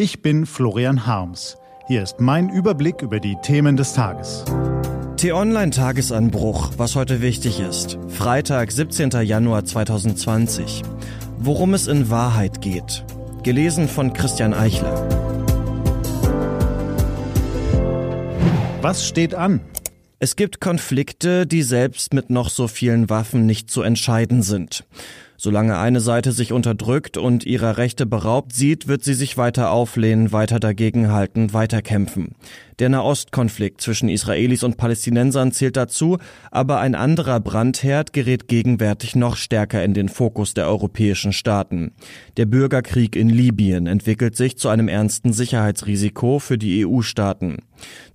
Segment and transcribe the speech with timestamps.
[0.00, 1.56] Ich bin Florian Harms.
[1.88, 4.44] Hier ist mein Überblick über die Themen des Tages.
[5.16, 7.98] T-Online-Tagesanbruch, was heute wichtig ist.
[8.06, 9.10] Freitag, 17.
[9.22, 10.84] Januar 2020.
[11.38, 13.04] Worum es in Wahrheit geht.
[13.42, 15.08] Gelesen von Christian Eichler.
[18.80, 19.62] Was steht an?
[20.20, 24.84] Es gibt Konflikte, die selbst mit noch so vielen Waffen nicht zu entscheiden sind.
[25.40, 30.32] Solange eine Seite sich unterdrückt und ihrer Rechte beraubt sieht, wird sie sich weiter auflehnen,
[30.32, 32.34] weiter dagegenhalten, weiter kämpfen.
[32.78, 36.18] Der Nahostkonflikt zwischen Israelis und Palästinensern zählt dazu,
[36.52, 41.92] aber ein anderer Brandherd gerät gegenwärtig noch stärker in den Fokus der europäischen Staaten.
[42.36, 47.58] Der Bürgerkrieg in Libyen entwickelt sich zu einem ernsten Sicherheitsrisiko für die EU-Staaten.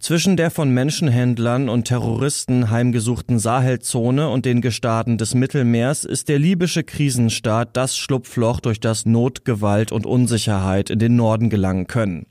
[0.00, 6.40] Zwischen der von Menschenhändlern und Terroristen heimgesuchten Sahelzone und den Gestaaten des Mittelmeers ist der
[6.40, 12.26] libysche Krisenstaat das Schlupfloch, durch das Not, Gewalt und Unsicherheit in den Norden gelangen können.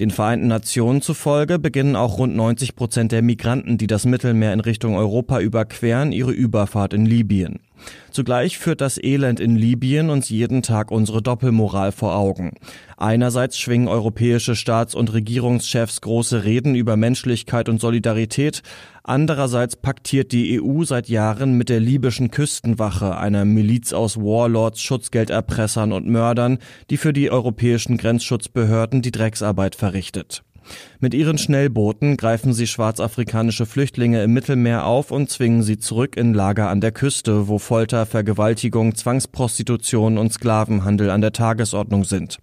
[0.00, 4.60] Den Vereinten Nationen zufolge beginnen auch rund 90 Prozent der Migranten, die das Mittelmeer in
[4.60, 7.60] Richtung Europa überqueren, ihre Überfahrt in Libyen.
[8.10, 12.52] Zugleich führt das Elend in Libyen uns jeden Tag unsere Doppelmoral vor Augen.
[12.98, 18.62] Einerseits schwingen europäische Staats- und Regierungschefs große Reden über Menschlichkeit und Solidarität,
[19.02, 25.90] andererseits paktiert die EU seit Jahren mit der libyschen Küstenwache, einer Miliz aus Warlords, Schutzgelderpressern
[25.90, 26.58] und Mördern,
[26.90, 30.44] die für die europäischen Grenzschutzbehörden die Drecksarbeit verrichtet.
[31.00, 36.34] Mit ihren Schnellbooten greifen sie schwarzafrikanische Flüchtlinge im Mittelmeer auf und zwingen sie zurück in
[36.34, 42.38] Lager an der Küste, wo Folter, Vergewaltigung, Zwangsprostitution und Sklavenhandel an der Tagesordnung sind.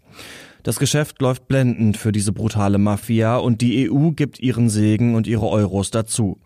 [0.63, 5.25] Das Geschäft läuft blendend für diese brutale Mafia und die EU gibt ihren Segen und
[5.25, 6.37] ihre Euros dazu.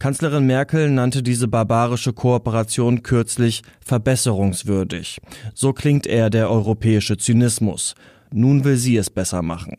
[0.00, 5.20] Kanzlerin Merkel nannte diese barbarische Kooperation kürzlich verbesserungswürdig.
[5.54, 7.94] So klingt eher der europäische Zynismus.
[8.32, 9.76] Nun will sie es besser machen.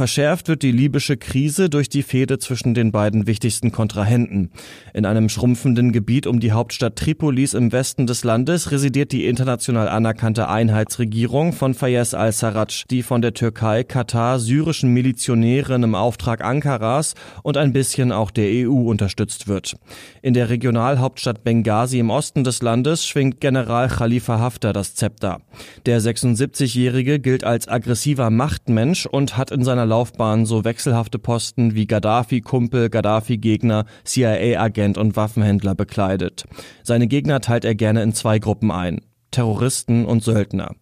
[0.00, 4.50] Verschärft wird die libysche Krise durch die Fehde zwischen den beiden wichtigsten Kontrahenten.
[4.94, 9.90] In einem schrumpfenden Gebiet um die Hauptstadt Tripolis im Westen des Landes residiert die international
[9.90, 17.12] anerkannte Einheitsregierung von Fayez al-Sarraj, die von der Türkei, Katar, syrischen Milizionären im Auftrag Ankaras
[17.42, 19.76] und ein bisschen auch der EU unterstützt wird.
[20.22, 25.42] In der Regionalhauptstadt Benghazi im Osten des Landes schwingt General Khalifa Haftar das Zepter.
[25.84, 31.86] Der 76-Jährige gilt als aggressiver Machtmensch und hat in seiner Laufbahn so wechselhafte Posten wie
[31.86, 36.44] Gaddafi-Kumpel, Gaddafi-Gegner, CIA-Agent und Waffenhändler bekleidet.
[36.82, 39.00] Seine Gegner teilt er gerne in zwei Gruppen ein.
[39.32, 40.74] Terroristen und Söldner.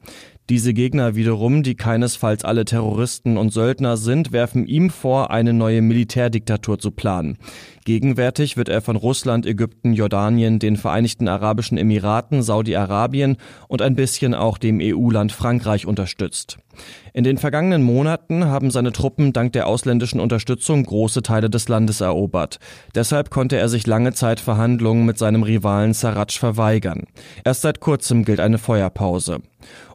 [0.49, 5.83] Diese Gegner wiederum, die keinesfalls alle Terroristen und Söldner sind, werfen ihm vor, eine neue
[5.83, 7.37] Militärdiktatur zu planen.
[7.85, 13.37] Gegenwärtig wird er von Russland, Ägypten, Jordanien, den Vereinigten Arabischen Emiraten, Saudi-Arabien
[13.67, 16.59] und ein bisschen auch dem EU-Land Frankreich unterstützt.
[17.13, 22.01] In den vergangenen Monaten haben seine Truppen dank der ausländischen Unterstützung große Teile des Landes
[22.01, 22.59] erobert.
[22.95, 27.05] Deshalb konnte er sich lange Zeit Verhandlungen mit seinem Rivalen Sarraj verweigern.
[27.45, 29.41] Erst seit kurzem gilt eine Feuerpause.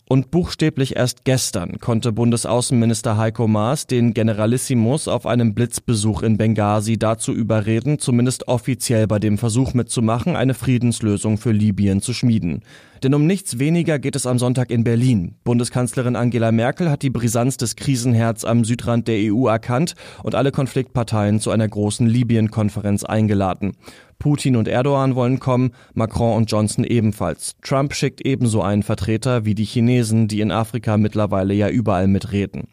[0.09, 6.97] Und buchstäblich erst gestern konnte Bundesaußenminister Heiko Maas den Generalissimus auf einem Blitzbesuch in Benghazi
[6.97, 12.64] dazu überreden, zumindest offiziell bei dem Versuch mitzumachen, eine Friedenslösung für Libyen zu schmieden.
[13.02, 15.36] Denn um nichts weniger geht es am Sonntag in Berlin.
[15.44, 20.52] Bundeskanzlerin Angela Merkel hat die Brisanz des Krisenherz am Südrand der EU erkannt und alle
[20.52, 23.74] Konfliktparteien zu einer großen Libyen-Konferenz eingeladen.
[24.23, 27.57] Putin und Erdogan wollen kommen, Macron und Johnson ebenfalls.
[27.61, 32.69] Trump schickt ebenso einen Vertreter wie die Chinesen, die in Afrika mittlerweile ja überall mitreden.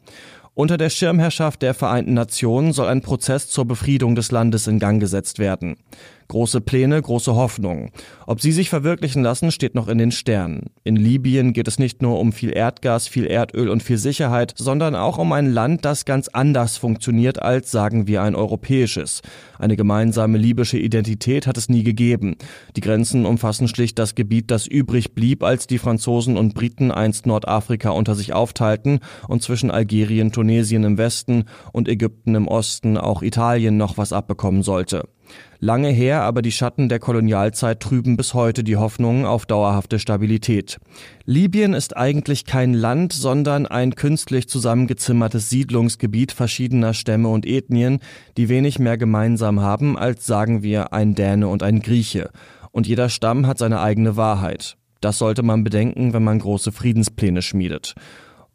[0.55, 5.01] Unter der Schirmherrschaft der Vereinten Nationen soll ein Prozess zur Befriedung des Landes in Gang
[5.01, 5.75] gesetzt werden.
[6.31, 7.91] Große Pläne, große Hoffnungen.
[8.25, 10.67] Ob sie sich verwirklichen lassen, steht noch in den Sternen.
[10.85, 14.95] In Libyen geht es nicht nur um viel Erdgas, viel Erdöl und viel Sicherheit, sondern
[14.95, 19.23] auch um ein Land, das ganz anders funktioniert als, sagen wir, ein europäisches.
[19.59, 22.37] Eine gemeinsame libysche Identität hat es nie gegeben.
[22.77, 27.27] Die Grenzen umfassen schlicht das Gebiet, das übrig blieb, als die Franzosen und Briten einst
[27.27, 33.23] Nordafrika unter sich aufteilten und zwischen Algerien, Tunesien im Westen und Ägypten im Osten auch
[33.23, 35.09] Italien noch was abbekommen sollte.
[35.63, 40.79] Lange her, aber die Schatten der Kolonialzeit trüben bis heute die Hoffnung auf dauerhafte Stabilität.
[41.27, 48.01] Libyen ist eigentlich kein Land, sondern ein künstlich zusammengezimmertes Siedlungsgebiet verschiedener Stämme und Ethnien,
[48.39, 52.31] die wenig mehr gemeinsam haben als sagen wir ein Däne und ein Grieche.
[52.73, 54.77] Und jeder Stamm hat seine eigene Wahrheit.
[55.01, 57.95] Das sollte man bedenken, wenn man große Friedenspläne schmiedet.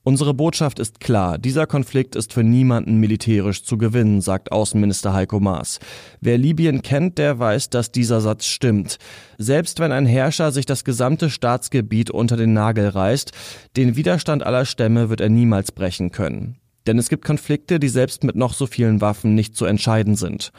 [0.07, 5.39] Unsere Botschaft ist klar, dieser Konflikt ist für niemanden militärisch zu gewinnen, sagt Außenminister Heiko
[5.39, 5.79] Maas.
[6.21, 8.99] Wer Libyen kennt, der weiß, dass dieser Satz stimmt.
[9.39, 13.31] Selbst wenn ein Herrscher sich das gesamte Staatsgebiet unter den Nagel reißt,
[13.77, 16.57] den Widerstand aller Stämme wird er niemals brechen können.
[16.85, 20.51] Denn es gibt Konflikte, die selbst mit noch so vielen Waffen nicht zu entscheiden sind.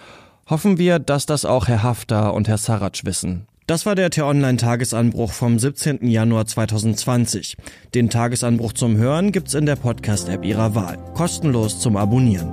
[0.50, 3.46] Hoffen wir, dass das auch Herr Haftar und Herr Sarraj wissen.
[3.66, 6.06] Das war der T-Online-Tagesanbruch vom 17.
[6.06, 7.56] Januar 2020.
[7.96, 10.98] Den Tagesanbruch zum Hören gibt's in der Podcast-App Ihrer Wahl.
[11.14, 12.52] Kostenlos zum Abonnieren.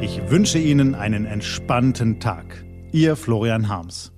[0.00, 2.64] Ich wünsche Ihnen einen entspannten Tag.
[2.92, 4.10] Ihr Florian Harms.